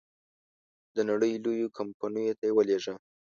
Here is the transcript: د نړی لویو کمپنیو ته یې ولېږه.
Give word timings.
د 0.95 0.97
نړی 1.09 1.31
لویو 1.43 1.67
کمپنیو 1.77 2.37
ته 2.39 2.43
یې 2.47 2.55
ولېږه. 2.55 2.95